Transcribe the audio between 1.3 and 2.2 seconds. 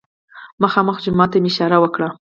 ته مې اشاره وکړه.